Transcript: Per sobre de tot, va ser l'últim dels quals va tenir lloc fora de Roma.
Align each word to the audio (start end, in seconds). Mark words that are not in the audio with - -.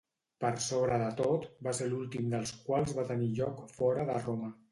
Per 0.43 0.49
sobre 0.67 0.95
de 1.01 1.09
tot, 1.19 1.45
va 1.67 1.75
ser 1.81 1.89
l'últim 1.91 2.33
dels 2.33 2.55
quals 2.69 2.97
va 3.01 3.07
tenir 3.13 3.31
lloc 3.41 3.63
fora 3.77 4.09
de 4.11 4.17
Roma. 4.27 4.53